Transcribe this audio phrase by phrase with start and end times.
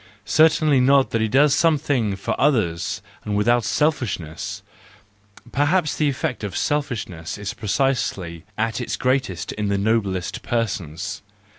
[0.25, 4.63] Certainly not that he does something for others and without selfishness;
[5.51, 11.21] perhaps the effect of selfishness is precisely at its greatest in the noblest persons.